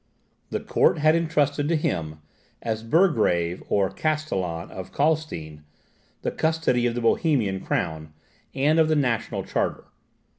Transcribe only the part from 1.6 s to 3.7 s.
to him, as burgrave